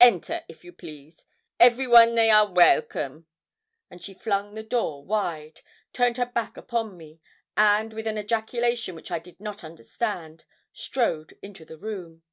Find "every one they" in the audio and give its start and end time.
1.60-2.28